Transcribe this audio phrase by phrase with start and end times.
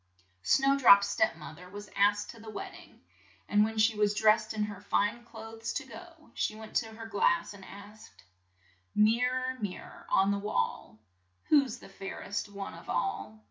[0.41, 3.01] Snow drop's step moth er was asked to the wed ding,
[3.47, 7.05] and when she was dressed in her fine clothes to go, she went to her
[7.05, 8.23] glass and asked:
[8.95, 10.97] "Mir ror, mir ror on the wall,
[11.49, 13.39] Who's the fair est one of all?"